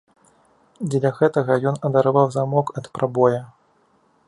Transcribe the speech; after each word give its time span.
Дзеля 0.93 1.11
гэтага 1.19 1.57
ён 1.71 1.77
адарваў 1.89 2.27
замок 2.39 2.67
ад 2.81 2.85
прабоя. 2.99 3.41